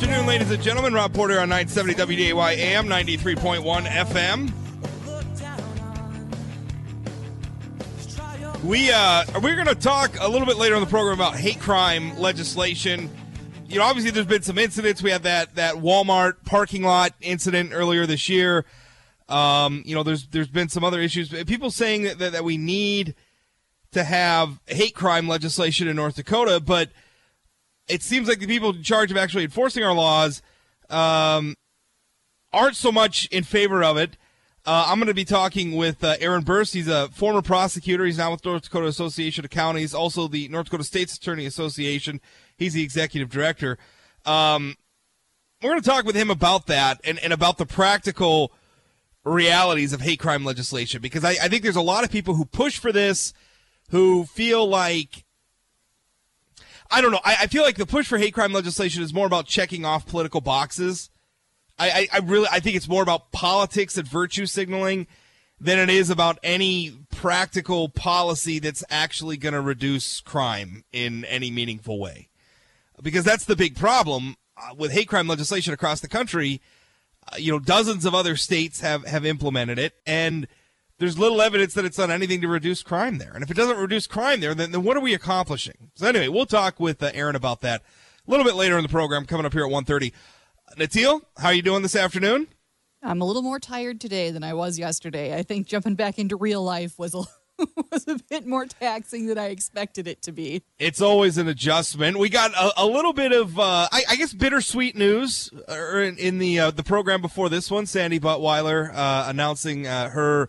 [0.00, 0.94] afternoon, ladies and gentlemen.
[0.94, 4.52] Rob Porter on 970 WDAY AM, 93.1 FM.
[8.62, 11.58] We uh, we're going to talk a little bit later on the program about hate
[11.58, 13.10] crime legislation.
[13.68, 15.02] You know, obviously there's been some incidents.
[15.02, 18.66] We had that that Walmart parking lot incident earlier this year.
[19.28, 21.30] Um, you know, there's there's been some other issues.
[21.30, 23.16] People saying that, that, that we need
[23.90, 26.90] to have hate crime legislation in North Dakota, but
[27.88, 30.42] it seems like the people in charge of actually enforcing our laws
[30.90, 31.54] um,
[32.52, 34.16] aren't so much in favor of it.
[34.66, 36.74] Uh, I'm going to be talking with uh, Aaron Birst.
[36.74, 38.04] He's a former prosecutor.
[38.04, 42.20] He's now with North Dakota Association of Counties, also the North Dakota State's Attorney Association.
[42.56, 43.78] He's the executive director.
[44.26, 44.74] Um,
[45.62, 48.52] we're going to talk with him about that and, and about the practical
[49.24, 52.44] realities of hate crime legislation because I, I think there's a lot of people who
[52.44, 53.32] push for this
[53.90, 55.24] who feel like
[56.90, 57.20] I don't know.
[57.24, 60.06] I, I, feel like the push for hate crime legislation is more about checking off
[60.06, 61.10] political boxes.
[61.78, 65.06] I, I, I really I think it's more about politics and virtue signaling
[65.60, 71.50] than it is about any practical policy that's actually going to reduce crime in any
[71.50, 72.28] meaningful way.
[73.02, 76.60] Because that's the big problem uh, with hate crime legislation across the country.
[77.30, 80.48] Uh, you know, dozens of other states have have implemented it, and
[80.98, 83.32] there's little evidence that it's done anything to reduce crime there.
[83.32, 85.90] And if it doesn't reduce crime there, then, then what are we accomplishing?
[85.94, 87.82] So anyway, we'll talk with uh, Aaron about that
[88.26, 90.12] a little bit later in the program, coming up here at 1.30.
[90.76, 92.48] Natil, how are you doing this afternoon?
[93.02, 95.36] I'm a little more tired today than I was yesterday.
[95.36, 97.22] I think jumping back into real life was a
[97.90, 100.62] was a bit more taxing than I expected it to be.
[100.78, 102.18] It's always an adjustment.
[102.18, 106.16] We got a, a little bit of, uh, I, I, guess, bittersweet news uh, in,
[106.18, 107.86] in the uh, the program before this one.
[107.86, 110.48] Sandy Buttweiler uh, announcing uh, her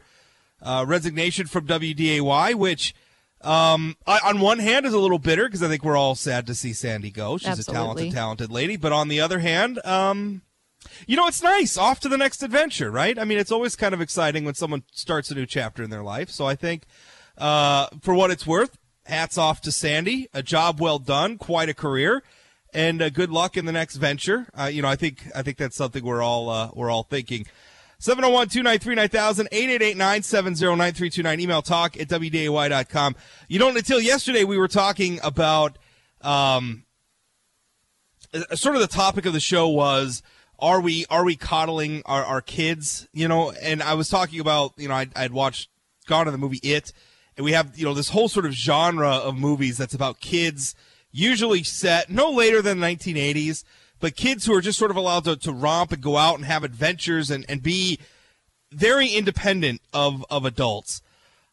[0.62, 2.94] uh, resignation from WDAY, which
[3.42, 6.48] um, I, on one hand is a little bitter because I think we're all sad
[6.48, 7.38] to see Sandy go.
[7.38, 7.74] She's Absolutely.
[7.74, 8.76] a talented, talented lady.
[8.76, 10.42] But on the other hand, um,
[11.08, 11.78] you know, it's nice.
[11.78, 13.18] Off to the next adventure, right?
[13.18, 16.04] I mean, it's always kind of exciting when someone starts a new chapter in their
[16.04, 16.30] life.
[16.30, 16.84] So I think,
[17.38, 20.28] uh, for what it's worth, hats off to Sandy.
[20.34, 22.24] A job well done, quite a career,
[22.74, 24.48] and uh, good luck in the next venture.
[24.58, 27.46] Uh, you know, I think I think that's something we're all uh, we're all thinking.
[28.00, 31.40] 701 293 9000 888 970 9329.
[31.42, 33.16] Email talk at WDAY.com.
[33.50, 35.78] You know, until yesterday we were talking about
[36.22, 36.86] um,
[38.34, 40.22] uh, sort of the topic of the show was
[40.60, 44.74] are we are we coddling our, our kids you know and i was talking about
[44.78, 45.70] you know I'd watched
[46.06, 46.92] gone to the movie it
[47.38, 50.76] and we have you know this whole sort of genre of movies that's about kids
[51.12, 53.64] usually set no later than the 1980s
[54.00, 56.46] but kids who are just sort of allowed to, to romp and go out and
[56.46, 58.00] have adventures and, and be
[58.72, 61.02] very independent of, of adults.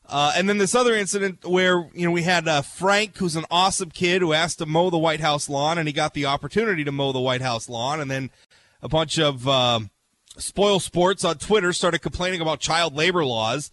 [0.09, 3.45] Uh, and then this other incident where you know we had uh, Frank, who's an
[3.51, 6.85] awesome kid who asked to mow the White House lawn, and he got the opportunity
[6.85, 8.31] to mow the White House lawn, and then
[8.83, 9.81] a bunch of uh,
[10.39, 13.73] spoil sports on Twitter started complaining about child labor laws,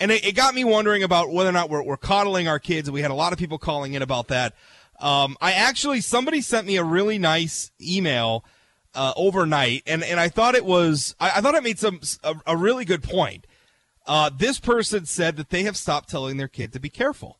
[0.00, 2.88] and it, it got me wondering about whether or not we're, we're coddling our kids.
[2.88, 4.54] And we had a lot of people calling in about that.
[5.02, 8.44] Um, I actually somebody sent me a really nice email
[8.94, 12.36] uh, overnight, and and I thought it was I, I thought it made some a,
[12.46, 13.46] a really good point.
[14.06, 17.38] Uh, this person said that they have stopped telling their kid to be careful.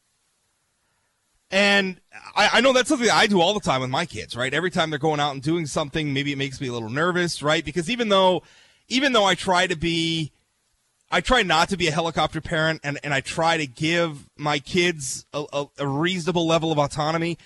[1.51, 2.01] And
[2.35, 4.55] I, I, know that's something that I do all the time with my kids, right?
[4.55, 7.43] Every time they're going out and doing something, maybe it makes me a little nervous,
[7.43, 7.63] right?
[7.63, 8.43] Because even though,
[8.89, 10.33] even though I try to be
[11.13, 14.59] I try not to be a helicopter parent and, and I try to give my
[14.59, 17.37] kids a, a, a, reasonable level of autonomy.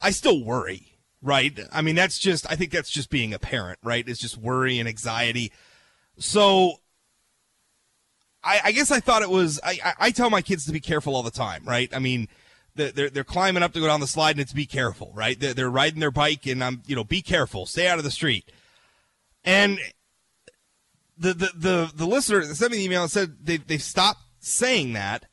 [0.00, 1.58] I still worry, right?
[1.72, 4.08] I mean, that's just, I think that's just being a parent, right?
[4.08, 5.50] It's just worry and anxiety.
[6.18, 6.74] So
[8.44, 11.16] I, I guess I thought it was, I, I, tell my kids to be careful
[11.16, 11.92] all the time, right?
[11.92, 12.28] I mean,
[12.76, 15.38] they're, they're climbing up to go down the slide and it's be careful, right?
[15.40, 18.12] They're, they're riding their bike and I'm, you know, be careful, stay out of the
[18.12, 18.52] street.
[19.42, 19.80] And
[21.18, 24.92] the the the, the listener sent me an email and said they they stopped saying
[24.92, 25.26] that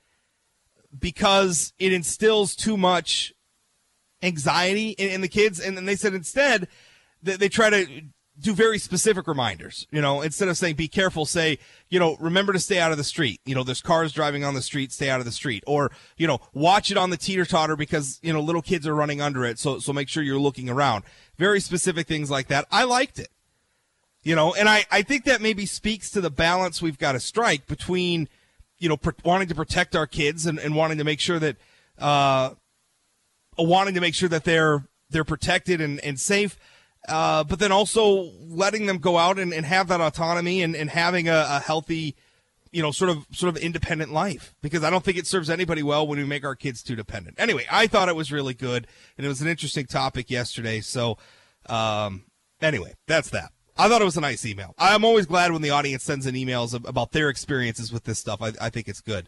[0.97, 3.33] because it instills too much
[4.23, 6.67] anxiety in, in the kids, and then they said instead
[7.23, 8.01] that they try to
[8.37, 9.87] do very specific reminders.
[9.91, 11.59] You know, instead of saying "be careful," say
[11.89, 13.39] you know remember to stay out of the street.
[13.45, 16.27] You know, there's cars driving on the street, stay out of the street, or you
[16.27, 19.45] know watch it on the teeter totter because you know little kids are running under
[19.45, 19.59] it.
[19.59, 21.03] So so make sure you're looking around.
[21.37, 22.65] Very specific things like that.
[22.71, 23.29] I liked it.
[24.25, 27.19] You know, and I, I think that maybe speaks to the balance we've got to
[27.19, 28.27] strike between,
[28.79, 31.57] you know, wanting to protect our kids and, and wanting to make sure that,
[31.99, 32.49] uh,
[33.55, 36.57] wanting to make sure that they're, they're protected and, and safe.
[37.07, 40.89] Uh, but then also letting them go out and, and have that autonomy and, and
[40.89, 42.15] having a, a healthy,
[42.71, 45.83] you know, sort of sort of independent life because I don't think it serves anybody
[45.83, 47.39] well when we make our kids too dependent.
[47.39, 48.87] Anyway, I thought it was really good
[49.19, 50.81] and it was an interesting topic yesterday.
[50.81, 51.19] So,
[51.69, 52.25] um,
[52.61, 53.51] Anyway, that's that.
[53.77, 54.73] I thought it was a nice email.
[54.77, 58.41] I'm always glad when the audience sends in emails about their experiences with this stuff.
[58.41, 59.27] I, I think it's good.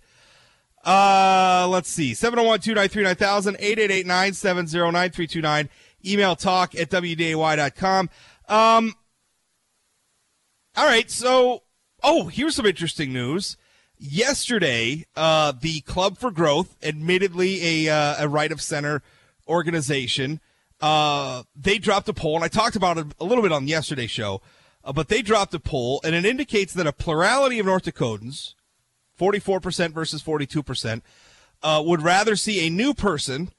[0.85, 2.13] Uh, let's see.
[2.13, 3.59] 701-293-9000,
[4.05, 5.67] 888-970-9329.
[6.05, 8.09] Email talk at wday.com.
[8.47, 8.93] Um,
[10.77, 11.11] all right.
[11.11, 11.63] So,
[12.01, 13.57] oh, here's some interesting news.
[13.97, 19.01] Yesterday, uh, the Club for Growth, admittedly a, uh, a right of center
[19.47, 20.39] organization,
[20.81, 24.11] uh, they dropped a poll, and I talked about it a little bit on yesterday's
[24.11, 24.41] show,
[24.83, 28.53] uh, but they dropped a poll, and it indicates that a plurality of North Dakotans,
[29.19, 31.01] 44% versus 42%,
[31.63, 33.51] uh, would rather see a new person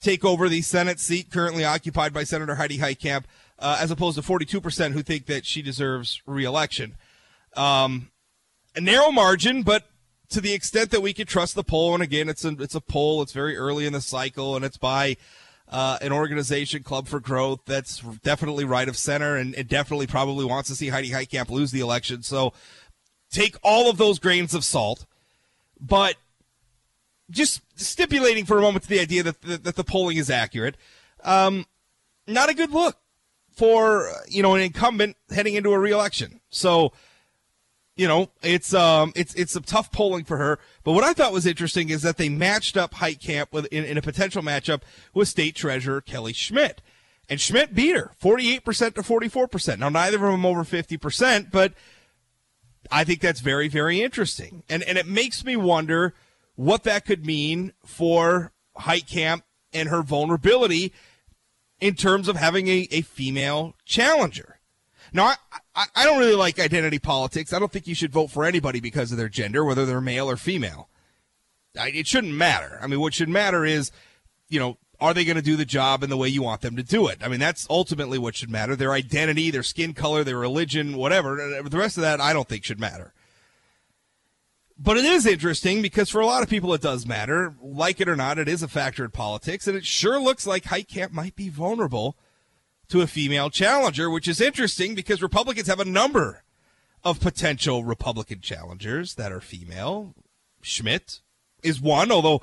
[0.00, 3.24] take over the Senate seat currently occupied by Senator Heidi Heitkamp,
[3.58, 6.96] uh, as opposed to 42% who think that she deserves reelection.
[7.56, 8.10] Um,
[8.76, 9.84] a narrow margin, but
[10.28, 12.80] to the extent that we could trust the poll, and again, it's a, it's a
[12.80, 15.16] poll, it's very early in the cycle, and it's by–
[15.74, 20.44] uh, an organization, Club for Growth, that's definitely right of center and it definitely probably
[20.44, 22.22] wants to see Heidi Heitkamp lose the election.
[22.22, 22.52] So
[23.32, 25.04] take all of those grains of salt,
[25.80, 26.14] but
[27.28, 30.76] just stipulating for a moment to the idea that, that, that the polling is accurate.
[31.24, 31.66] Um,
[32.28, 32.96] not a good look
[33.56, 36.40] for you know an incumbent heading into a reelection.
[36.50, 36.92] So
[37.96, 40.58] you know, it's um, it's it's some tough polling for her.
[40.82, 43.96] But what I thought was interesting is that they matched up Heitkamp with in, in
[43.96, 44.82] a potential matchup
[45.12, 46.82] with State Treasurer Kelly Schmidt,
[47.28, 49.80] and Schmidt beat her forty eight percent to forty four percent.
[49.80, 51.72] Now neither of them over fifty percent, but
[52.90, 56.14] I think that's very very interesting, and and it makes me wonder
[56.56, 59.42] what that could mean for Heitkamp
[59.72, 60.92] and her vulnerability
[61.80, 64.53] in terms of having a, a female challenger.
[65.14, 65.34] Now,
[65.76, 67.52] I, I, don't really like identity politics.
[67.52, 70.28] I don't think you should vote for anybody because of their gender, whether they're male
[70.28, 70.88] or female.
[71.76, 72.80] It shouldn't matter.
[72.82, 73.92] I mean, what should matter is,
[74.48, 76.76] you know, are they going to do the job in the way you want them
[76.76, 77.18] to do it?
[77.22, 78.74] I mean, that's ultimately what should matter.
[78.74, 81.40] Their identity, their skin color, their religion, whatever.
[81.40, 83.12] Uh, the rest of that, I don't think should matter.
[84.76, 87.54] But it is interesting because for a lot of people, it does matter.
[87.62, 90.64] Like it or not, it is a factor in politics, and it sure looks like
[90.64, 92.16] Heitkamp might be vulnerable
[92.88, 96.44] to a female challenger, which is interesting because Republicans have a number
[97.02, 100.14] of potential Republican challengers that are female.
[100.62, 101.20] Schmidt
[101.62, 102.40] is one, although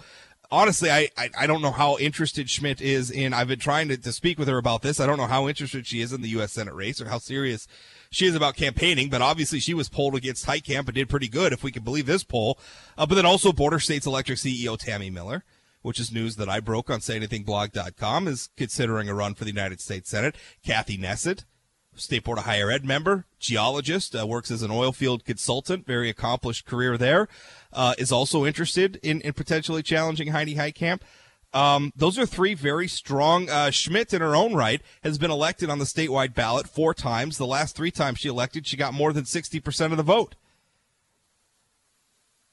[0.52, 3.34] honestly, I, I, I, don't know how interested Schmidt is in.
[3.34, 5.00] I've been trying to, to speak with her about this.
[5.00, 6.52] I don't know how interested she is in the U.S.
[6.52, 7.68] Senate race or how serious
[8.12, 11.54] she is about campaigning, but obviously she was polled against Heitkamp and did pretty good,
[11.54, 12.60] if we can believe this poll.
[12.98, 15.44] Uh, but then also Border States Electric CEO Tammy Miller
[15.82, 19.82] which is news that I broke on sayanythingblog.com, is considering a run for the United
[19.82, 20.36] States Senate.
[20.64, 21.46] Kathy Neset,
[21.96, 26.10] State Board of Higher Ed member, geologist, uh, works as an oil field consultant, very
[26.10, 27.28] accomplished career there,
[27.74, 31.02] uh, is also interested in, in potentially challenging Heidi Heitkamp.
[31.54, 33.50] Um, those are three very strong.
[33.50, 37.38] Uh, Schmidt, in her own right, has been elected on the statewide ballot four times.
[37.38, 40.36] The last three times she elected, she got more than 60% of the vote.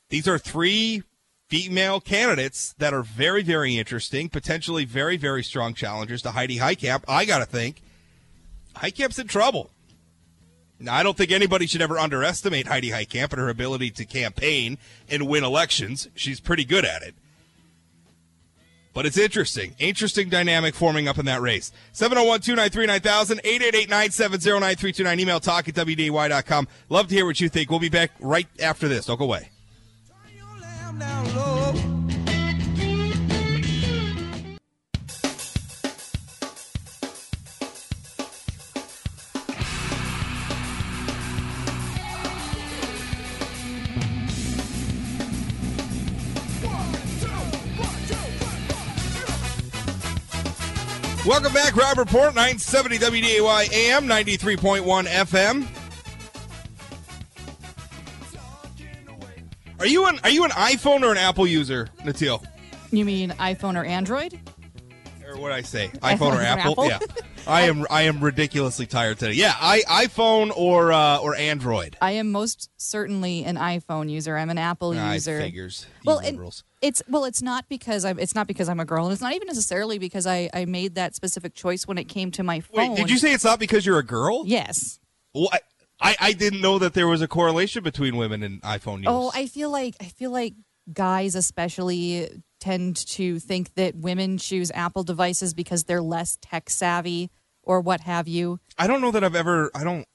[0.08, 1.04] These are three
[1.48, 7.04] female candidates that are very, very interesting, potentially very, very strong challengers to Heidi Heitkamp.
[7.08, 7.82] I got to think
[8.76, 9.70] Heitkamp's in trouble.
[10.78, 14.78] Now, I don't think anybody should ever underestimate Heidi Heitkamp and her ability to campaign
[15.10, 16.08] and win elections.
[16.14, 17.14] She's pretty good at it.
[18.92, 19.74] But it's interesting.
[19.78, 21.72] Interesting dynamic forming up in that race.
[21.92, 25.20] 701 293 9000, 888 970 9329.
[25.20, 26.68] Email talk at WDAY.com.
[26.88, 27.70] Love to hear what you think.
[27.70, 29.06] We'll be back right after this.
[29.06, 29.50] Don't go away.
[51.28, 55.77] Welcome back, Rob Report, 970 WDAY AM, 93.1 FM.
[59.78, 62.44] Are you an Are you an iPhone or an Apple user, Natil?
[62.90, 64.38] You mean iPhone or Android?
[65.28, 66.72] Or what I say, iPhone or Apple?
[66.72, 66.86] Apple?
[66.88, 66.98] Yeah.
[67.46, 69.34] I am I am ridiculously tired today.
[69.34, 71.96] Yeah, I iPhone or uh, or Android.
[72.00, 74.36] I am most certainly an iPhone user.
[74.36, 75.40] I'm an Apple I user.
[75.40, 75.86] Figures.
[76.04, 76.20] Well,
[76.82, 78.18] it's well, it's not because I'm.
[78.18, 80.96] It's not because I'm a girl, and it's not even necessarily because I I made
[80.96, 82.90] that specific choice when it came to my phone.
[82.90, 84.42] Wait, did you say it's not because you're a girl?
[84.46, 84.98] Yes.
[85.34, 85.48] Well,
[86.00, 89.06] I, I, didn't know that there was a correlation between women and iPhone use.
[89.08, 90.54] Oh, I feel like I feel like
[90.92, 97.30] guys especially tend to think that women choose Apple devices because they're less tech savvy
[97.62, 98.60] or what have you.
[98.78, 100.06] I don't know that I've ever I don't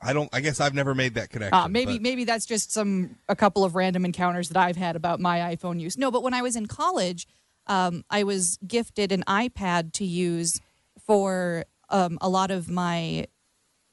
[0.00, 1.54] I don't I guess I've never made that connection.
[1.54, 2.02] Uh, maybe but.
[2.02, 5.80] maybe that's just some a couple of random encounters that I've had about my iPhone
[5.80, 5.96] use.
[5.96, 7.26] No, but when I was in college,
[7.66, 10.60] um, I was gifted an iPad to use
[11.06, 13.26] for um, a lot of my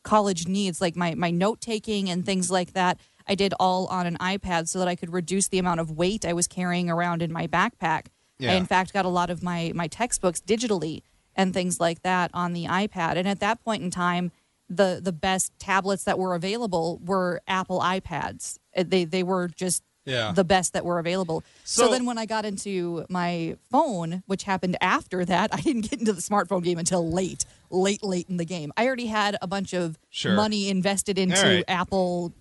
[0.04, 3.00] college needs, like my my note taking and things like that.
[3.28, 6.26] I did all on an iPad so that I could reduce the amount of weight
[6.26, 8.08] I was carrying around in my backpack.
[8.42, 11.02] I in fact got a lot of my my textbooks digitally
[11.36, 13.16] and things like that on the iPad.
[13.16, 14.32] And at that point in time,
[14.70, 18.60] the the best tablets that were available were Apple iPads.
[18.76, 20.32] They they were just Yeah.
[20.34, 21.44] the best that were available.
[21.64, 25.90] So, So- then when I got into my phone, which happened after that, I didn't
[25.90, 28.74] get into the smartphone game until late, late, late in the game.
[28.76, 30.34] I already had a bunch of Sure.
[30.36, 31.64] money invested into right.
[31.68, 32.34] Apple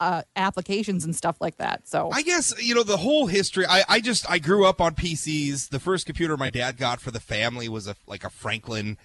[0.00, 1.86] uh, applications and stuff like that.
[1.86, 3.64] So I guess you know the whole history.
[3.64, 5.68] I, I just I grew up on PCs.
[5.70, 8.98] The first computer my dad got for the family was a like a Franklin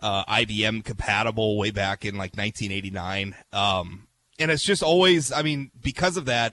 [0.00, 3.34] uh, IBM compatible way back in like 1989.
[3.54, 4.06] Um,
[4.38, 5.32] and it's just always.
[5.32, 6.52] I mean, because of that,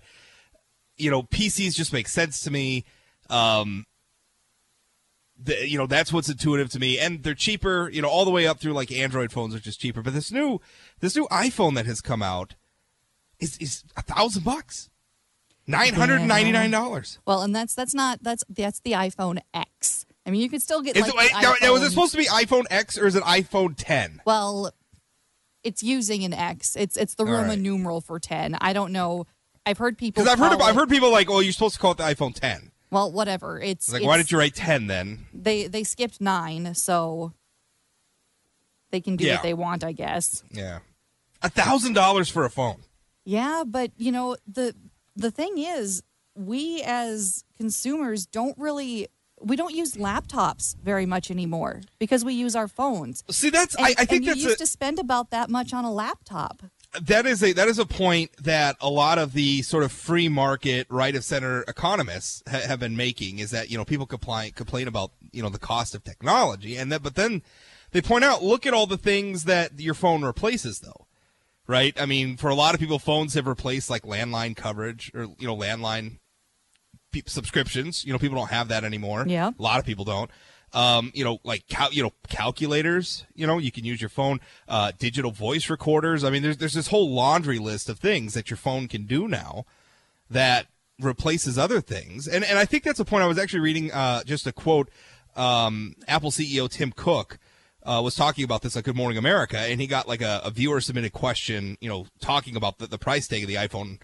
[1.01, 2.85] you know, PCs just make sense to me.
[3.29, 3.85] Um,
[5.43, 8.31] the, you know that's what's intuitive to me and they're cheaper you know all the
[8.31, 10.61] way up through like android phones are just cheaper but this new
[10.99, 12.53] this new iphone that has come out
[13.39, 14.91] is is a thousand bucks
[15.67, 17.19] nine hundred and ninety nine dollars.
[17.25, 20.05] well, and that's that's not that's that's the iPhone X.
[20.25, 22.17] I mean, you could still get Is like it, now, now, is it supposed to
[22.17, 24.21] be iPhone X or is it iPhone 10?
[24.23, 24.71] Well,
[25.63, 26.75] it's using an X.
[26.75, 27.59] It's it's the Roman right.
[27.59, 28.57] numeral for ten.
[28.61, 29.25] I don't know.
[29.65, 30.23] I've heard people.
[30.23, 32.03] Because I've heard call I've heard people like, oh, you're supposed to call it the
[32.03, 32.71] iPhone 10.
[32.89, 33.59] Well, whatever.
[33.59, 35.25] It's like, it's, why did you write 10 then?
[35.33, 37.33] They they skipped nine, so
[38.91, 39.35] they can do Yeah.
[39.35, 40.43] what they want, I guess.
[40.51, 40.79] Yeah,
[41.41, 42.83] a thousand dollars for a phone.
[43.23, 44.75] Yeah, but you know the
[45.15, 46.03] the thing is,
[46.35, 49.07] we as consumers don't really
[49.39, 53.23] we don't use laptops very much anymore because we use our phones.
[53.31, 55.73] See, that's And, I, I think and you used a, to spend about that much
[55.73, 56.61] on a laptop.
[57.01, 60.27] That is a that is a point that a lot of the sort of free
[60.27, 64.51] market right of center economists ha- have been making is that you know people complain
[64.51, 67.41] complain about you know the cost of technology and that but then
[67.91, 71.07] they point out look at all the things that your phone replaces though
[71.67, 71.99] right?
[72.01, 75.47] I mean for a lot of people phones have replaced like landline coverage or you
[75.47, 76.17] know landline
[77.13, 78.03] pe- subscriptions.
[78.05, 79.23] You know people don't have that anymore.
[79.27, 79.51] Yeah.
[79.57, 80.29] a lot of people don't
[80.73, 83.25] um, you know, like cal- you know, calculators.
[83.35, 84.39] You know, you can use your phone.
[84.67, 86.23] Uh, digital voice recorders.
[86.23, 89.27] I mean, there's there's this whole laundry list of things that your phone can do
[89.27, 89.65] now
[90.29, 90.67] that
[90.99, 92.27] replaces other things.
[92.27, 93.23] And and I think that's a point.
[93.23, 94.89] I was actually reading uh, just a quote.
[95.35, 97.39] Um, Apple CEO Tim Cook
[97.83, 100.51] uh, was talking about this on Good Morning America, and he got like a, a
[100.51, 101.77] viewer submitted question.
[101.81, 103.99] You know, talking about the, the price tag of the iPhone.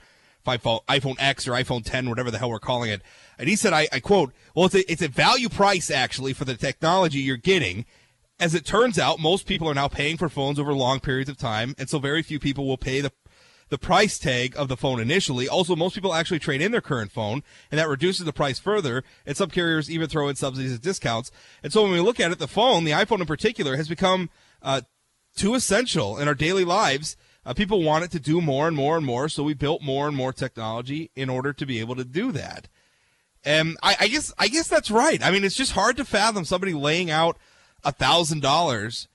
[0.48, 3.02] iPhone, X or iPhone 10, whatever the hell we're calling it.
[3.38, 6.46] And he said, I, I quote, well, it's a, it's a value price actually for
[6.46, 7.86] the technology you're getting.
[8.40, 11.38] As it turns out, most people are now paying for phones over long periods of
[11.38, 11.76] time.
[11.78, 13.12] And so very few people will pay the,
[13.70, 15.48] the price tag of the phone initially.
[15.48, 19.04] Also, most people actually trade in their current phone and that reduces the price further.
[19.26, 21.32] And some carriers even throw in subsidies and discounts.
[21.64, 24.30] And so when we look at it, the phone, the iPhone in particular, has become,
[24.62, 24.82] uh,
[25.38, 27.16] too essential in our daily lives.
[27.48, 30.06] Uh, people want it to do more and more and more, so we built more
[30.06, 32.68] and more technology in order to be able to do that.
[33.46, 35.24] And I, I guess I guess that's right.
[35.24, 37.38] I mean, it's just hard to fathom somebody laying out
[37.86, 39.08] a thousand dollars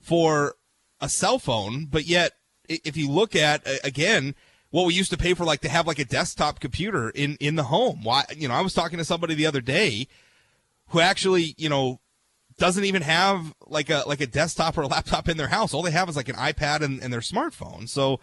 [0.00, 0.54] for
[1.00, 2.34] a cell phone, but yet
[2.68, 4.36] if you look at again
[4.70, 7.56] what we used to pay for like to have like a desktop computer in in
[7.56, 8.04] the home.
[8.04, 10.06] Why you know I was talking to somebody the other day
[10.90, 11.98] who actually you know
[12.60, 15.74] doesn't even have like a like a desktop or a laptop in their house.
[15.74, 17.88] All they have is like an iPad and, and their smartphone.
[17.88, 18.20] So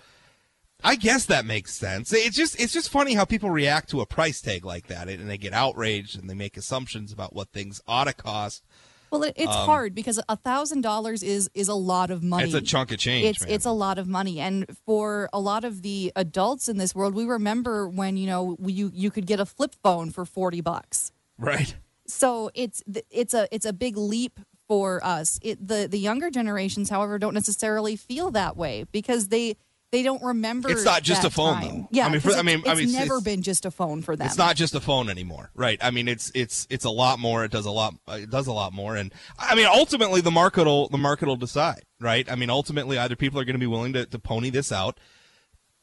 [0.84, 2.14] I guess that makes sense.
[2.14, 5.30] It's just it's just funny how people react to a price tag like that and
[5.30, 8.64] they get outraged and they make assumptions about what things ought to cost.
[9.10, 12.44] Well, it, it's hard because a thousand dollars is is a lot of money.
[12.44, 13.50] Um, It's a chunk of change, It's man.
[13.56, 17.16] it's a lot of money, and for a lot of the adults in this world,
[17.16, 21.12] we remember when you know you you could get a flip phone for forty bucks.
[21.40, 21.76] right.
[22.08, 25.40] So it's it's a it's a big leap for us.
[25.42, 29.58] It, the the younger generations, however, don't necessarily feel that way because they
[29.92, 30.70] they don't remember.
[30.70, 31.64] It's not just a phone, time.
[31.84, 31.88] though.
[31.92, 33.72] Yeah, I mean, for- I mean- it's, I mean, it's- never it's- been just a
[33.72, 34.28] phone for them.
[34.28, 35.80] It's not just a phone anymore, right?
[35.82, 37.46] I mean, it's it's it's a lot more.
[37.46, 37.94] It does a lot.
[38.10, 41.38] It does a lot more, and I mean, ultimately, the market will the market will
[41.38, 42.30] decide, right?
[42.30, 45.00] I mean, ultimately, either people are going to be willing to, to pony this out,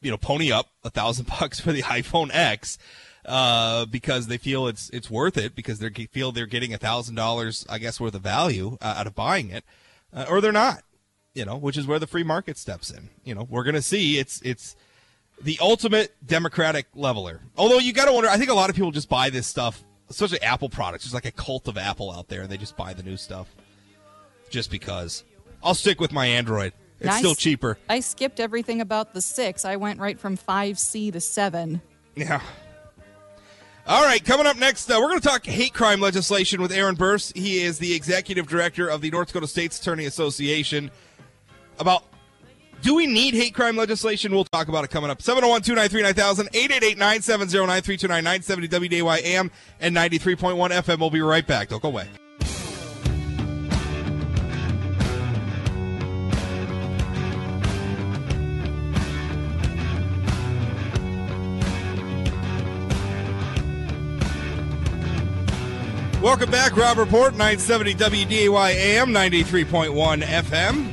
[0.04, 2.78] you know, pony up a thousand bucks for the iPhone X,
[3.24, 7.14] uh, because they feel it's it's worth it because they feel they're getting a thousand
[7.14, 9.64] dollars, I guess, worth of value uh, out of buying it,
[10.12, 10.82] uh, or they're not,
[11.34, 13.08] you know, which is where the free market steps in.
[13.24, 14.76] You know, we're to see it's it's
[15.40, 17.40] the ultimate democratic leveler.
[17.56, 19.82] Although you got to wonder, I think a lot of people just buy this stuff,
[20.10, 21.04] especially Apple products.
[21.04, 23.48] There's like a cult of Apple out there, and they just buy the new stuff
[24.50, 25.24] just because.
[25.62, 26.74] I'll stick with my Android.
[27.06, 27.78] It's still cheaper.
[27.88, 29.64] I skipped everything about the six.
[29.64, 31.80] I went right from five C to seven.
[32.16, 32.40] Yeah.
[33.86, 36.94] All right, coming up next, uh, we're going to talk hate crime legislation with Aaron
[36.94, 37.36] Birst.
[37.36, 40.90] He is the executive director of the North Dakota States Attorney Association
[41.78, 42.04] about
[42.80, 44.32] do we need hate crime legislation?
[44.32, 45.20] We'll talk about it coming up.
[45.22, 48.68] 701 293 9000, 888 970 9329 970
[49.02, 50.98] WDAY and 93.1 FM.
[50.98, 51.68] We'll be right back.
[51.68, 52.08] Don't go away.
[66.34, 70.88] Welcome back, Rob Report, 970 WDAY AM, 93.1 FM.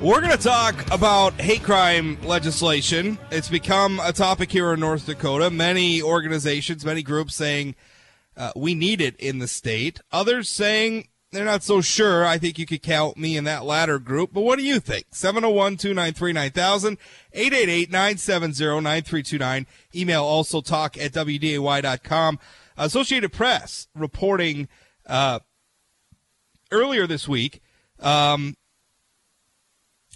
[0.00, 3.18] We're going to talk about hate crime legislation.
[3.32, 5.50] It's become a topic here in North Dakota.
[5.50, 7.74] Many organizations, many groups saying
[8.36, 10.00] uh, we need it in the state.
[10.12, 12.24] Others saying they're not so sure.
[12.24, 14.32] I think you could count me in that latter group.
[14.32, 15.06] But what do you think?
[15.10, 16.96] 701 293 9000,
[17.32, 19.66] 888 970 9329.
[19.96, 22.38] Email also talk at WDAY.com.
[22.76, 24.68] Associated Press reporting
[25.06, 25.40] uh,
[26.70, 27.60] earlier this week
[28.00, 28.54] um,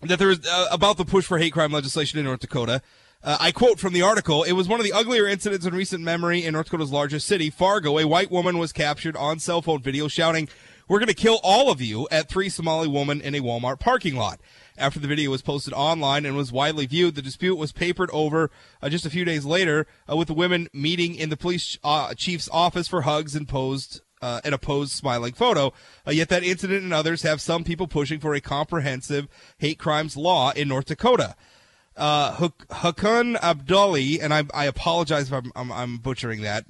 [0.02, 2.82] that there is uh, about the push for hate crime legislation in North Dakota.
[3.22, 6.02] Uh, I quote from the article It was one of the uglier incidents in recent
[6.02, 7.98] memory in North Dakota's largest city, Fargo.
[7.98, 10.48] A white woman was captured on cell phone video shouting,
[10.88, 14.16] We're going to kill all of you at three Somali women in a Walmart parking
[14.16, 14.40] lot.
[14.80, 18.50] After the video was posted online and was widely viewed, the dispute was papered over
[18.80, 22.14] uh, just a few days later uh, with the women meeting in the police uh,
[22.14, 25.72] chief's office for hugs and posed uh, an opposed smiling photo.
[26.06, 30.16] Uh, yet that incident and others have some people pushing for a comprehensive hate crimes
[30.16, 31.36] law in North Dakota.
[31.94, 36.64] Uh, Hukun Abdullahi, and I, I apologize if I'm, I'm, I'm butchering that,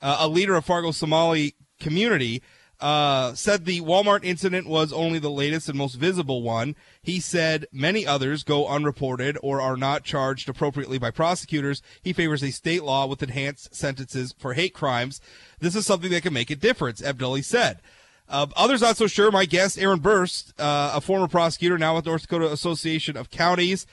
[0.00, 2.42] uh, a leader of Fargo Somali community,
[2.80, 6.74] uh, said the Walmart incident was only the latest and most visible one.
[7.02, 11.82] He said many others go unreported or are not charged appropriately by prosecutors.
[12.02, 15.20] He favors a state law with enhanced sentences for hate crimes.
[15.60, 17.80] This is something that can make a difference, Abdullahi said.
[18.28, 19.30] Uh, others not so sure.
[19.30, 23.86] My guest, Aaron Birst, uh, a former prosecutor, now with North Dakota Association of Counties.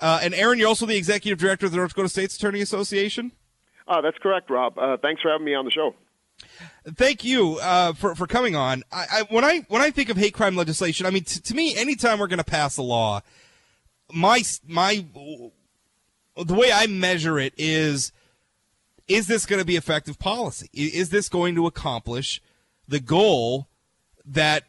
[0.00, 3.32] Uh, and Aaron, you're also the executive director of the North Dakota States Attorney Association.
[3.86, 4.78] Uh, that's correct, Rob.
[4.78, 5.94] Uh, thanks for having me on the show.
[6.96, 8.82] Thank you uh, for for coming on.
[8.92, 11.54] I, I, when I when I think of hate crime legislation, I mean t- to
[11.54, 13.22] me, anytime we're going to pass a law,
[14.12, 15.04] my my
[16.36, 18.12] the way I measure it is
[19.08, 20.68] is this going to be effective policy?
[20.72, 22.42] Is this going to accomplish
[22.88, 23.68] the goal
[24.24, 24.64] that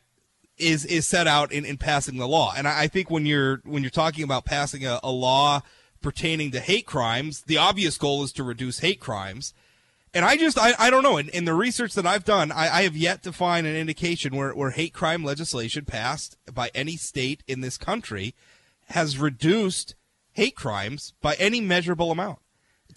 [0.57, 2.53] is is set out in, in passing the law?
[2.55, 5.61] And I, I think when you're when you're talking about passing a, a law
[6.01, 9.53] pertaining to hate crimes, the obvious goal is to reduce hate crimes.
[10.15, 11.17] And I just, I, I don't know.
[11.17, 14.33] In, in the research that I've done, I, I have yet to find an indication
[14.33, 18.33] where, where hate crime legislation passed by any state in this country
[18.87, 19.93] has reduced
[20.31, 22.39] hate crimes by any measurable amount.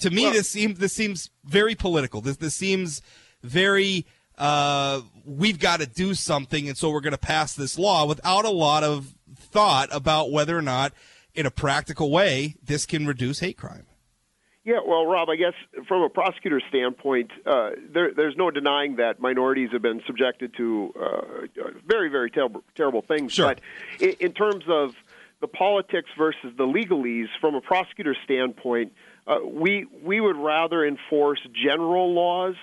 [0.00, 2.20] To me, well, this seems this seems very political.
[2.20, 3.02] This this seems
[3.42, 8.06] very uh, we've got to do something, and so we're going to pass this law
[8.06, 10.92] without a lot of thought about whether or not,
[11.34, 13.87] in a practical way, this can reduce hate crime.
[14.68, 15.54] Yeah, well, Rob, I guess
[15.86, 20.92] from a prosecutor's standpoint, uh, there, there's no denying that minorities have been subjected to
[20.94, 23.32] uh, very, very terrible, terrible things.
[23.32, 23.46] Sure.
[23.46, 23.60] But
[23.98, 24.90] in, in, terms of
[25.40, 28.92] the politics versus the legalese, from a prosecutor's standpoint,
[29.26, 32.56] uh, we we would rather enforce general laws,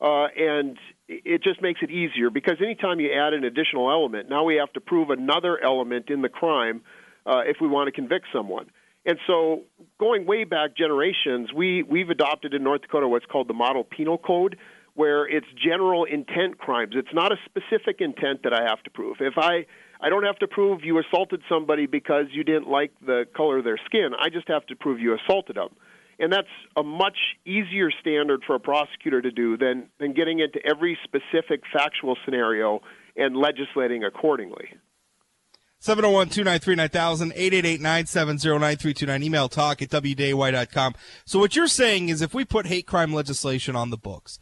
[0.00, 4.44] uh, and it just makes it easier because anytime you add an additional element, now
[4.44, 6.80] we have to prove another element in the crime
[7.26, 8.70] uh, if we want to convict someone.
[9.06, 9.62] And so,
[9.98, 14.18] going way back generations, we, we've adopted in North Dakota what's called the Model Penal
[14.18, 14.56] Code,
[14.94, 16.92] where it's general intent crimes.
[16.94, 19.16] It's not a specific intent that I have to prove.
[19.20, 19.64] If I,
[20.00, 23.64] I don't have to prove you assaulted somebody because you didn't like the color of
[23.64, 25.70] their skin, I just have to prove you assaulted them.
[26.18, 30.60] And that's a much easier standard for a prosecutor to do than, than getting into
[30.68, 32.80] every specific factual scenario
[33.16, 34.74] and legislating accordingly.
[35.80, 39.22] 701 293 9000, 888 970 9329.
[39.22, 40.94] Email talk at WDAY.com.
[41.24, 44.38] So, what you're saying is if we put hate crime legislation on the books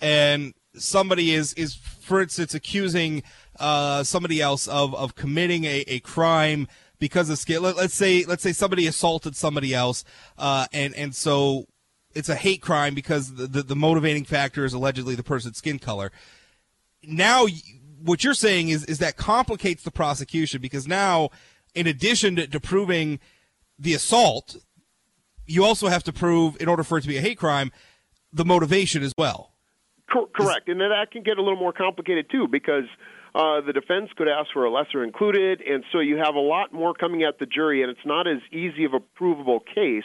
[0.00, 3.22] and somebody is, is for instance, accusing
[3.58, 8.24] uh, somebody else of, of committing a, a crime because of skin, let, us say
[8.24, 10.04] let's say somebody assaulted somebody else,
[10.36, 11.66] uh, and, and so
[12.14, 15.78] it's a hate crime because the, the, the motivating factor is allegedly the person's skin
[15.78, 16.12] color.
[17.02, 17.46] Now,
[18.04, 21.30] what you're saying is is that complicates the prosecution because now,
[21.74, 23.20] in addition to, to proving
[23.78, 24.56] the assault,
[25.46, 27.72] you also have to prove, in order for it to be a hate crime,
[28.32, 29.52] the motivation as well.
[30.08, 32.84] Correct, and then that can get a little more complicated too because
[33.34, 36.72] uh, the defense could ask for a lesser included, and so you have a lot
[36.72, 40.04] more coming at the jury, and it's not as easy of a provable case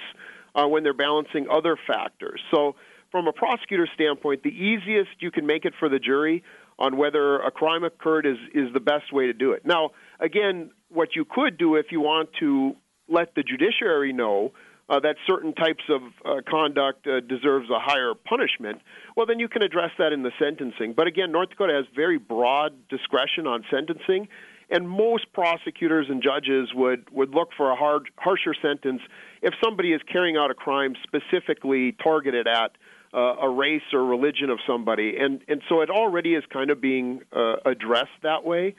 [0.56, 2.40] uh, when they're balancing other factors.
[2.52, 2.76] So,
[3.12, 6.44] from a prosecutor standpoint, the easiest you can make it for the jury
[6.80, 9.66] on whether a crime occurred is is the best way to do it.
[9.66, 12.76] Now, again, what you could do if you want to
[13.10, 14.52] let the judiciary know
[14.90, 18.82] uh, that certain types of uh, conduct uh, deserves a higher punishment,
[19.16, 20.94] well, then you can address that in the sentencing.
[20.94, 24.30] But again, North Dakota has very broad discretion on sentencing,
[24.70, 29.02] and most prosecutors and judges would, would look for a hard, harsher sentence
[29.42, 32.72] if somebody is carrying out a crime specifically targeted at
[33.18, 36.80] uh, a race or religion of somebody, and and so it already is kind of
[36.80, 38.76] being uh, addressed that way.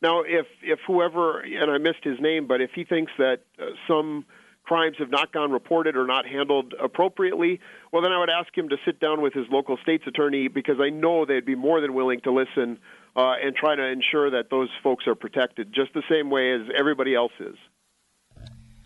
[0.00, 3.64] Now, if if whoever and I missed his name, but if he thinks that uh,
[3.88, 4.24] some
[4.62, 7.58] crimes have not gone reported or not handled appropriately,
[7.90, 10.76] well, then I would ask him to sit down with his local state's attorney because
[10.80, 12.78] I know they'd be more than willing to listen
[13.16, 16.60] uh, and try to ensure that those folks are protected just the same way as
[16.78, 17.56] everybody else is.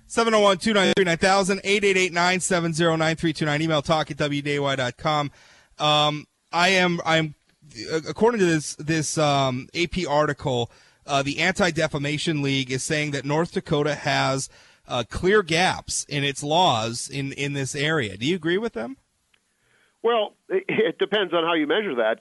[0.06, 3.62] 701 293 9000 888 970 9329.
[3.62, 5.30] Email talk at wday.com.
[5.78, 7.34] Um, I am, I'm,
[8.08, 10.70] according to this, this um, AP article,
[11.06, 14.48] uh, the Anti Defamation League is saying that North Dakota has
[14.86, 18.16] uh, clear gaps in its laws in, in this area.
[18.16, 18.96] Do you agree with them?
[20.02, 22.18] Well, it depends on how you measure that.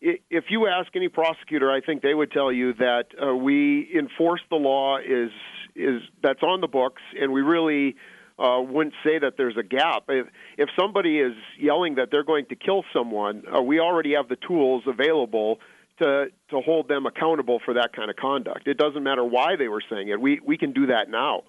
[0.00, 4.42] If you ask any prosecutor, I think they would tell you that uh, we enforce
[4.50, 5.30] the law is
[5.74, 7.96] is that's on the books, and we really
[8.38, 10.04] uh, wouldn't say that there's a gap.
[10.08, 10.26] If,
[10.58, 14.36] if somebody is yelling that they're going to kill someone, uh, we already have the
[14.36, 15.58] tools available
[15.98, 18.66] to to hold them accountable for that kind of conduct.
[18.66, 20.20] It doesn't matter why they were saying it.
[20.20, 21.42] We we can do that now.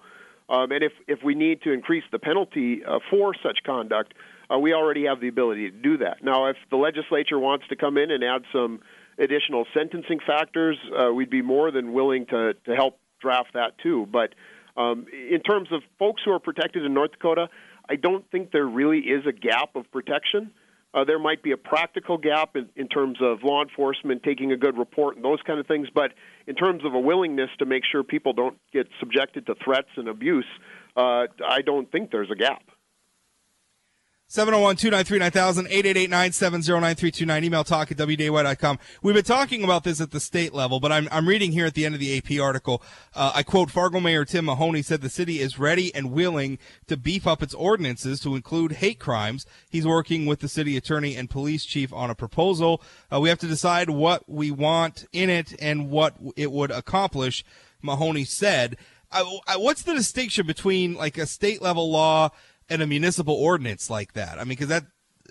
[0.48, 4.14] Um, and if if we need to increase the penalty uh, for such conduct,
[4.48, 6.22] uh, we already have the ability to do that.
[6.22, 8.80] Now, if the legislature wants to come in and add some
[9.18, 14.06] additional sentencing factors, uh, we'd be more than willing to to help draft that too.
[14.10, 14.34] But
[14.76, 17.48] um, in terms of folks who are protected in North Dakota,
[17.88, 20.50] I don't think there really is a gap of protection.
[20.92, 24.56] Uh, there might be a practical gap in, in terms of law enforcement taking a
[24.56, 26.12] good report and those kind of things, but
[26.46, 30.08] in terms of a willingness to make sure people don't get subjected to threats and
[30.08, 30.46] abuse,
[30.96, 32.62] uh, I don't think there's a gap.
[34.28, 37.44] 701 293 9000 888 970 9329.
[37.44, 38.78] Email talk at wday.com.
[39.00, 41.74] We've been talking about this at the state level, but I'm, I'm reading here at
[41.74, 42.82] the end of the AP article.
[43.14, 46.58] Uh, I quote Fargo Mayor Tim Mahoney said the city is ready and willing
[46.88, 49.46] to beef up its ordinances to include hate crimes.
[49.70, 52.82] He's working with the city attorney and police chief on a proposal.
[53.12, 57.44] Uh, we have to decide what we want in it and what it would accomplish,
[57.80, 58.76] Mahoney said.
[59.12, 62.30] I, I, what's the distinction between like a state level law
[62.68, 64.38] and a municipal ordinance like that?
[64.38, 64.84] I mean, because that,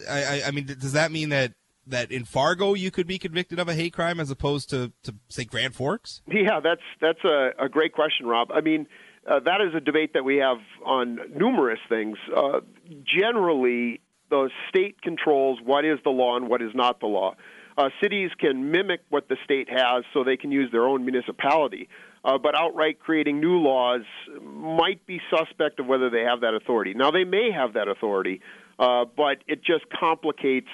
[0.10, 1.54] I, I mean, does that mean that
[1.88, 5.16] that in Fargo you could be convicted of a hate crime as opposed to, to
[5.30, 6.22] say Grand Forks?
[6.28, 8.52] Yeah, that's that's a, a great question, Rob.
[8.52, 8.88] I mean,
[9.30, 12.18] uh, that is a debate that we have on numerous things.
[12.36, 12.62] Uh,
[13.04, 17.36] generally, the state controls what is the law and what is not the law.
[17.78, 21.90] Uh, cities can mimic what the state has so they can use their own municipality
[22.26, 24.02] uh, but outright creating new laws
[24.42, 26.94] might be suspect of whether they have that authority.
[26.96, 28.42] Now, they may have that authority,
[28.80, 30.68] uh, but it just complicates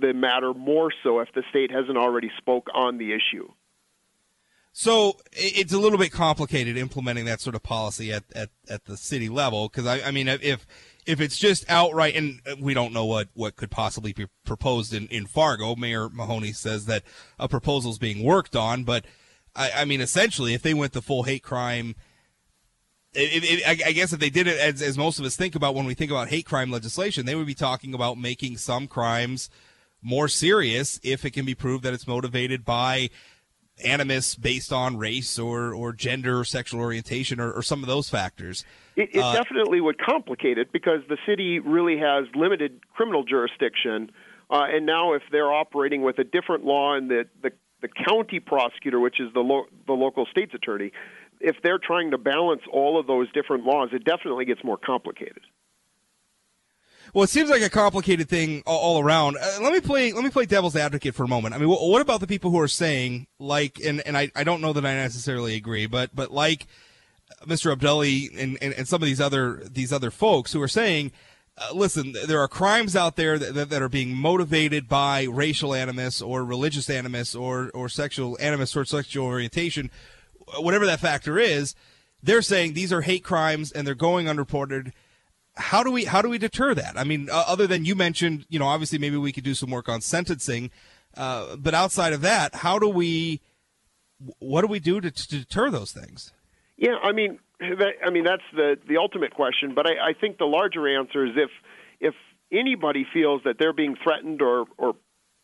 [0.00, 3.50] the matter more so if the state hasn't already spoke on the issue.
[4.72, 8.96] So it's a little bit complicated implementing that sort of policy at, at, at the
[8.96, 10.66] city level because I, I mean if
[11.06, 15.06] if it's just outright and we don't know what, what could possibly be proposed in,
[15.08, 17.02] in Fargo, Mayor Mahoney says that
[17.38, 19.04] a proposal is being worked on, but
[19.54, 21.94] I, I mean, essentially, if they went the full hate crime,
[23.16, 25.86] I, I guess if they did it as, as most of us think about when
[25.86, 29.50] we think about hate crime legislation, they would be talking about making some crimes
[30.02, 33.08] more serious if it can be proved that it's motivated by
[33.82, 38.08] animus based on race or, or gender or sexual orientation or, or some of those
[38.08, 38.64] factors.
[38.96, 44.10] It, it uh, definitely would complicate it because the city really has limited criminal jurisdiction.
[44.50, 48.40] Uh, and now, if they're operating with a different law and the, the the county
[48.40, 50.90] prosecutor, which is the lo- the local state's attorney,
[51.40, 55.42] if they're trying to balance all of those different laws, it definitely gets more complicated.
[57.14, 59.36] Well, it seems like a complicated thing all, around.
[59.40, 60.12] Uh, let me play.
[60.12, 61.54] Let me play devil's advocate for a moment.
[61.54, 64.42] I mean, what, what about the people who are saying, like, and and I, I
[64.42, 66.66] don't know that I necessarily agree, but but like
[67.46, 67.70] Mr.
[67.70, 71.12] Abdullahi and, and, and some of these other these other folks who are saying
[71.56, 75.72] uh, listen, there are crimes out there that, that, that, are being motivated by racial
[75.72, 79.88] animus or religious animus or, or sexual animus or sexual orientation,
[80.58, 81.76] whatever that factor is.
[82.20, 84.92] They're saying these are hate crimes and they're going unreported.
[85.56, 86.98] How do we how do we deter that?
[86.98, 89.70] I mean, uh, other than you mentioned, you know, obviously maybe we could do some
[89.70, 90.70] work on sentencing,
[91.16, 93.40] uh, but outside of that, how do we
[94.38, 96.32] what do we do to, to deter those things?
[96.76, 99.74] Yeah, I mean, that, I mean that's the the ultimate question.
[99.74, 101.50] But I, I think the larger answer is if
[102.00, 102.14] if
[102.52, 104.94] anybody feels that they're being threatened or or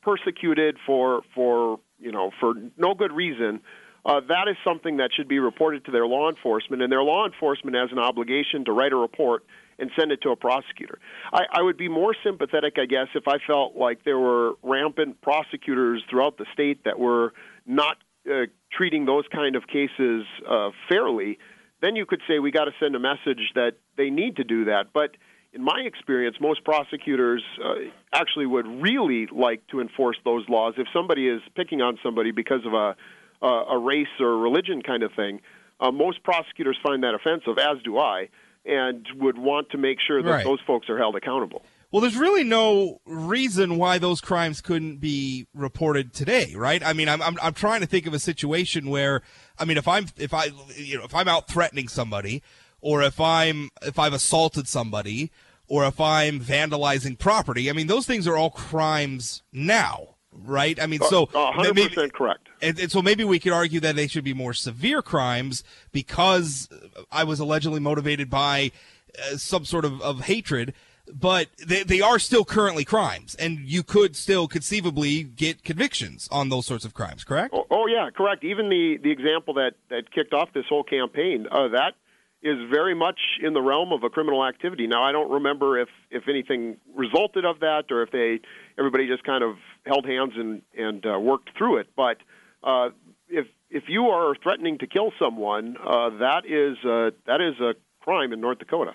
[0.02, 3.60] persecuted for for you know, for no good reason,
[4.04, 7.26] uh, that is something that should be reported to their law enforcement, and their law
[7.26, 9.44] enforcement has an obligation to write a report
[9.78, 10.98] and send it to a prosecutor.
[11.32, 15.20] I, I would be more sympathetic, I guess, if I felt like there were rampant
[15.22, 17.32] prosecutors throughout the state that were
[17.66, 17.96] not
[18.30, 21.38] uh, treating those kind of cases uh, fairly.
[21.80, 24.66] Then you could say we got to send a message that they need to do
[24.66, 24.88] that.
[24.92, 25.16] But
[25.52, 27.74] in my experience, most prosecutors uh,
[28.12, 30.74] actually would really like to enforce those laws.
[30.76, 32.96] If somebody is picking on somebody because of a
[33.46, 35.40] a race or religion kind of thing,
[35.80, 38.28] uh, most prosecutors find that offensive, as do I,
[38.66, 40.44] and would want to make sure that Right.
[40.44, 41.62] those folks are held accountable.
[41.92, 46.80] Well, there's really no reason why those crimes couldn't be reported today, right?
[46.84, 49.22] I mean, I'm, I'm I'm trying to think of a situation where,
[49.58, 52.42] I mean, if I'm if I you know if I'm out threatening somebody,
[52.80, 55.32] or if I'm if I've assaulted somebody,
[55.66, 60.80] or if I'm vandalizing property, I mean, those things are all crimes now, right?
[60.80, 62.49] I mean, so hundred maybe- percent correct.
[62.62, 66.68] And, and so maybe we could argue that they should be more severe crimes because
[67.10, 68.72] I was allegedly motivated by
[69.18, 70.74] uh, some sort of, of hatred,
[71.12, 76.48] but they, they are still currently crimes, and you could still conceivably get convictions on
[76.48, 77.54] those sorts of crimes, correct?
[77.54, 78.44] Oh, oh yeah, correct.
[78.44, 81.94] Even the the example that that kicked off this whole campaign, uh, that
[82.42, 84.86] is very much in the realm of a criminal activity.
[84.86, 88.40] Now, I don't remember if if anything resulted of that, or if they
[88.78, 91.88] everybody just kind of held hands and and uh, worked through it.
[91.96, 92.18] But
[92.62, 92.90] uh,
[93.28, 97.74] if if you are threatening to kill someone, uh, that is uh, that is a
[98.02, 98.92] crime in North Dakota.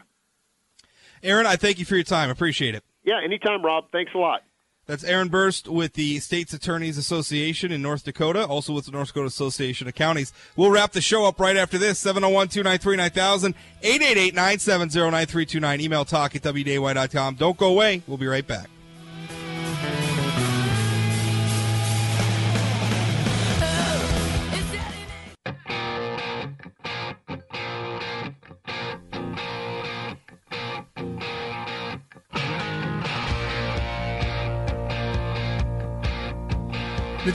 [1.23, 2.29] Aaron, I thank you for your time.
[2.29, 2.83] Appreciate it.
[3.03, 3.85] Yeah, anytime, Rob.
[3.91, 4.41] Thanks a lot.
[4.87, 9.07] That's Aaron Birst with the States Attorneys Association in North Dakota, also with the North
[9.07, 10.31] Dakota Association of Counties.
[10.55, 11.97] We'll wrap the show up right after this.
[11.97, 15.81] 701 293 9000, 888 970 9329.
[15.81, 17.35] Email talk at WDAY.com.
[17.35, 18.03] Don't go away.
[18.05, 18.69] We'll be right back.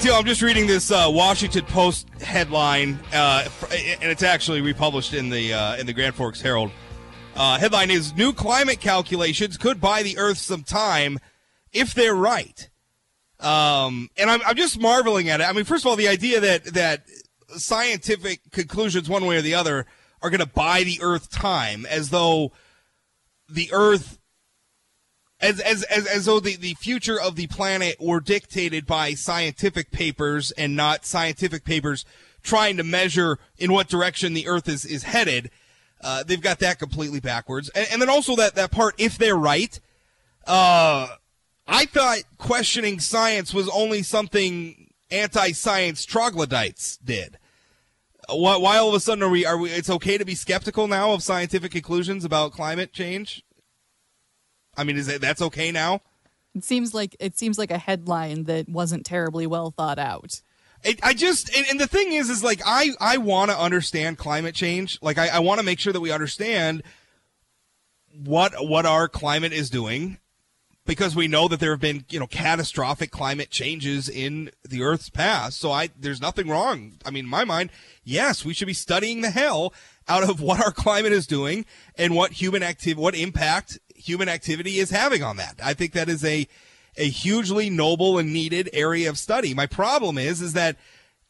[0.00, 5.28] Natil, I'm just reading this uh, Washington Post headline, uh, and it's actually republished in
[5.28, 6.70] the uh, in the Grand Forks Herald.
[7.36, 11.18] Uh, headline is: New climate calculations could buy the Earth some time
[11.70, 12.70] if they're right.
[13.40, 15.44] Um, and I'm, I'm just marveling at it.
[15.44, 17.02] I mean, first of all, the idea that that
[17.56, 19.84] scientific conclusions, one way or the other,
[20.22, 22.52] are going to buy the Earth time, as though
[23.50, 24.18] the Earth
[25.40, 29.90] as as as, as though the, the future of the planet were dictated by scientific
[29.90, 32.04] papers and not scientific papers
[32.42, 35.50] trying to measure in what direction the earth is is headed
[36.02, 37.68] uh, they've got that completely backwards.
[37.70, 39.78] And, and then also that that part if they're right
[40.46, 41.08] uh,
[41.66, 47.38] i thought questioning science was only something anti-science troglodytes did.
[48.28, 50.86] Why, why all of a sudden are we are we it's okay to be skeptical
[50.86, 53.44] now of scientific conclusions about climate change
[54.76, 56.00] I mean, is that that's okay now?
[56.54, 60.40] It seems like it seems like a headline that wasn't terribly well thought out.
[60.82, 64.18] It, I just and, and the thing is, is like I I want to understand
[64.18, 64.98] climate change.
[65.02, 66.82] Like I, I want to make sure that we understand
[68.12, 70.18] what what our climate is doing,
[70.86, 75.10] because we know that there have been you know catastrophic climate changes in the Earth's
[75.10, 75.60] past.
[75.60, 76.94] So I there's nothing wrong.
[77.04, 77.70] I mean, in my mind,
[78.02, 79.72] yes, we should be studying the hell
[80.08, 84.78] out of what our climate is doing and what human activity, what impact human activity
[84.78, 85.60] is having on that.
[85.62, 86.46] I think that is a
[86.96, 89.54] a hugely noble and needed area of study.
[89.54, 90.76] My problem is is that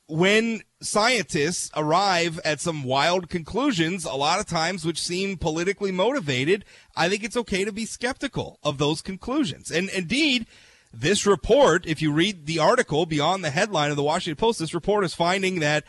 [0.07, 6.65] when scientists arrive at some wild conclusions, a lot of times which seem politically motivated,
[6.97, 9.71] I think it's okay to be skeptical of those conclusions.
[9.71, 10.47] And indeed,
[10.93, 14.75] this report, if you read the article beyond the headline of the Washington Post, this
[14.75, 15.85] report is finding that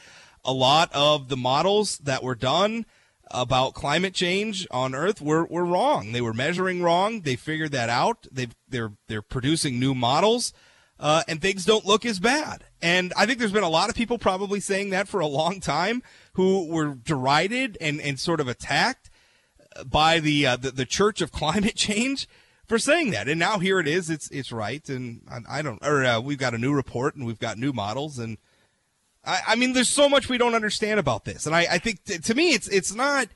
[0.45, 2.85] a lot of the models that were done
[3.33, 6.11] about climate change on Earth were, were wrong.
[6.11, 7.21] They were measuring wrong.
[7.21, 8.27] They figured that out.
[8.31, 10.53] They've, they're they're producing new models,
[10.99, 12.65] uh, and things don't look as bad.
[12.81, 15.59] And I think there's been a lot of people probably saying that for a long
[15.59, 19.09] time who were derided and, and sort of attacked
[19.85, 22.27] by the, uh, the the Church of Climate Change
[22.65, 23.27] for saying that.
[23.27, 24.09] And now here it is.
[24.09, 24.87] It's it's right.
[24.89, 25.85] And I, I don't.
[25.85, 28.37] Or uh, we've got a new report and we've got new models and.
[29.23, 32.03] I, I mean, there's so much we don't understand about this, and I, I think
[32.03, 33.27] t- to me, it's it's not,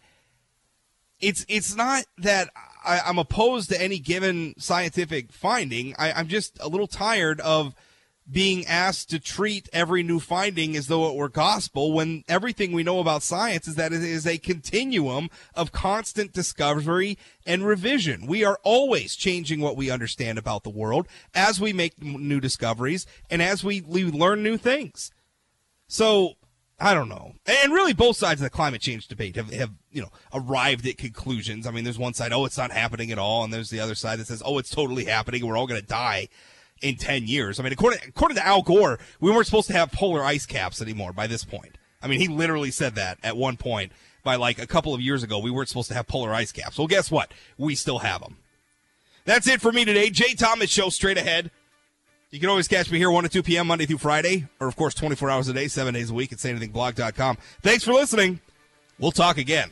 [1.19, 2.49] it's it's not that
[2.83, 5.95] I, I'm opposed to any given scientific finding.
[5.97, 7.75] I, I'm just a little tired of
[8.29, 12.81] being asked to treat every new finding as though it were gospel when everything we
[12.81, 18.25] know about science is that it is a continuum of constant discovery and revision.
[18.25, 23.05] We are always changing what we understand about the world as we make new discoveries
[23.29, 25.11] and as we, we learn new things.
[25.87, 26.33] So
[26.79, 27.33] I don't know.
[27.45, 30.97] And really both sides of the climate change debate have, have, you know, arrived at
[30.97, 31.65] conclusions.
[31.65, 33.43] I mean, there's one side, oh, it's not happening at all.
[33.43, 35.45] And there's the other side that says, oh, it's totally happening.
[35.45, 36.27] We're all going to die
[36.81, 37.59] in 10 years.
[37.59, 40.81] I mean, according, according to Al Gore, we weren't supposed to have polar ice caps
[40.81, 41.77] anymore by this point.
[42.01, 43.91] I mean, he literally said that at one point
[44.23, 45.39] by like a couple of years ago.
[45.39, 46.77] We weren't supposed to have polar ice caps.
[46.77, 47.31] Well, guess what?
[47.57, 48.37] We still have them.
[49.23, 50.09] That's it for me today.
[50.09, 51.51] Jay Thomas Show straight ahead.
[52.35, 53.67] You can always catch me here 1 to 2 p.m.
[53.67, 56.39] Monday through Friday, or of course 24 hours a day, seven days a week at
[56.39, 57.37] sayanythingblog.com.
[57.61, 58.41] Thanks for listening.
[58.99, 59.69] We'll talk again.